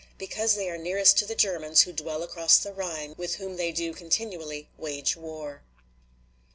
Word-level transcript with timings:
"Because 0.17 0.55
they 0.55 0.67
are 0.67 0.79
nearest 0.79 1.17
to 1.19 1.27
the 1.27 1.35
Germans, 1.35 1.81
who 1.81 1.93
dwell 1.93 2.23
across 2.23 2.57
the 2.57 2.73
Rhine, 2.73 3.13
with 3.19 3.35
whom 3.35 3.57
they 3.57 3.71
do 3.71 3.93
continually 3.93 4.67
wage 4.79 5.15
war." 5.15 5.61